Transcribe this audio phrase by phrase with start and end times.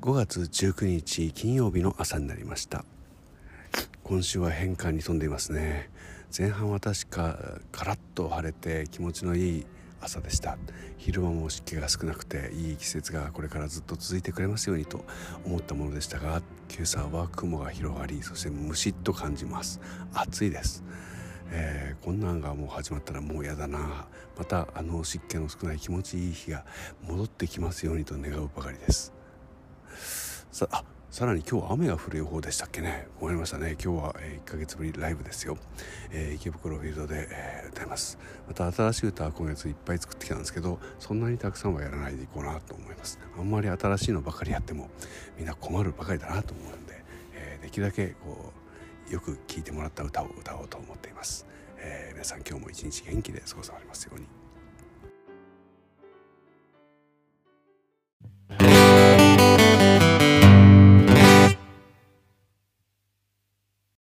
[0.00, 2.84] 5月19日金曜日の朝になりました。
[4.02, 5.88] 今週は変化に富んでいますね。
[6.36, 7.38] 前半は確か
[7.72, 9.66] カラッと晴れて気持ちのいい
[10.02, 10.58] 朝でした。
[10.98, 15.04] 昼間も湿気が少なくていい季節がこれからずっと続いてくれますようにと
[15.46, 19.80] 思ったものでしたが今朝は雲が広がりそしてムシッと感じます。
[20.12, 20.84] 暑いです。
[21.50, 24.06] えー、こんなんがもう始まったらもうやだな。
[24.36, 26.66] またあの湿気の少ない気持ちいい日が
[27.08, 29.14] 戻ってきますようにと願うばかりです。
[30.54, 33.08] さあさらに今日は雨が降る予報でしたっけね。
[33.20, 33.72] 思いましたね。
[33.72, 35.58] 今日は、え1ヶ月ぶりライブですよ、
[36.12, 38.20] えー、池袋フィールドで、えー、歌います。
[38.46, 43.18] また新しい歌は今月いっぱい作ってきたんですけどそんなにたくさんはやらないでいこうなと思います。
[43.36, 44.90] あんまり新しいのばかりやっても
[45.36, 48.52] みんな困るばかりだなと思うんで、えー、できるだけこ
[49.10, 54.43] うよく聴いてもらった歌を歌おうと思っています、え皆さん今日も一日元気で過ごされますように。